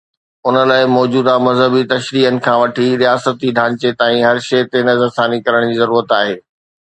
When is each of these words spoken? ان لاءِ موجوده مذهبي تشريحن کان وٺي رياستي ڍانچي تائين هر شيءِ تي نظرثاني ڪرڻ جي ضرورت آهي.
ان 0.49 0.55
لاءِ 0.69 0.85
موجوده 0.93 1.33
مذهبي 1.47 1.81
تشريحن 1.91 2.35
کان 2.45 2.55
وٺي 2.61 2.87
رياستي 3.03 3.49
ڍانچي 3.57 3.89
تائين 3.99 4.21
هر 4.29 4.37
شيءِ 4.49 4.67
تي 4.71 4.79
نظرثاني 4.89 5.37
ڪرڻ 5.45 5.69
جي 5.69 5.77
ضرورت 5.83 6.17
آهي. 6.21 6.35